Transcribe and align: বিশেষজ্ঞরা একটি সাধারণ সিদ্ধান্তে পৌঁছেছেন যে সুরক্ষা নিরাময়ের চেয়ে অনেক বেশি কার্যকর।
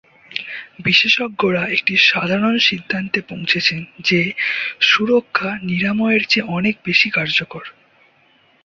বিশেষজ্ঞরা 0.83 1.63
একটি 1.67 1.93
সাধারণ 2.09 2.55
সিদ্ধান্তে 2.59 3.19
পৌঁছেছেন 3.21 3.79
যে 4.03 4.21
সুরক্ষা 4.81 5.49
নিরাময়ের 5.63 6.23
চেয়ে 6.27 6.49
অনেক 6.57 6.75
বেশি 6.85 7.07
কার্যকর। 7.09 7.63